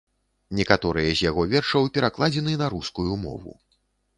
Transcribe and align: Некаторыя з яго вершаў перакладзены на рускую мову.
Некаторыя 0.59 1.11
з 1.19 1.27
яго 1.29 1.45
вершаў 1.53 1.87
перакладзены 1.99 2.57
на 2.63 2.71
рускую 2.77 3.11
мову. 3.29 3.57